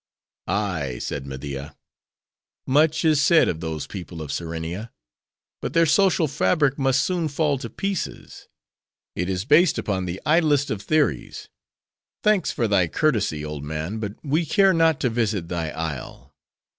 "Ay," 0.47 0.97
said 0.97 1.27
Media; 1.27 1.77
"much 2.65 3.05
is 3.05 3.21
said 3.21 3.47
of 3.47 3.59
those 3.59 3.85
people 3.85 4.19
of 4.19 4.31
Serenia; 4.31 4.91
but 5.61 5.73
their 5.73 5.85
social 5.85 6.27
fabric 6.27 6.79
must 6.79 7.03
soon 7.03 7.27
fall 7.27 7.59
to 7.59 7.69
pieces; 7.69 8.47
it 9.15 9.29
is 9.29 9.45
based 9.45 9.77
upon 9.77 10.05
the 10.05 10.19
idlest 10.25 10.71
of 10.71 10.81
theories. 10.81 11.49
Thanks 12.23 12.49
for 12.49 12.67
thy 12.67 12.87
courtesy, 12.87 13.45
old 13.45 13.63
man, 13.63 13.99
but 13.99 14.15
we 14.23 14.43
care 14.43 14.73
not 14.73 14.99
to 15.01 15.09
visit 15.11 15.49
thy 15.49 15.69
isle. 15.69 16.33